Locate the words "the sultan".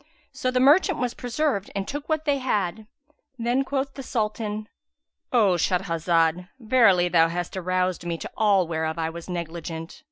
3.93-4.67